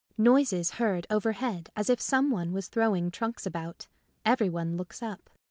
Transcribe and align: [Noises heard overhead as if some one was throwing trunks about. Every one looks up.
[Noises 0.17 0.71
heard 0.79 1.05
overhead 1.11 1.69
as 1.75 1.87
if 1.87 2.01
some 2.01 2.31
one 2.31 2.53
was 2.53 2.69
throwing 2.69 3.11
trunks 3.11 3.45
about. 3.45 3.85
Every 4.25 4.49
one 4.49 4.75
looks 4.75 5.03
up. 5.03 5.29